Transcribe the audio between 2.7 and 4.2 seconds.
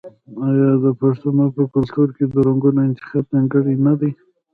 انتخاب ځانګړی نه دی؟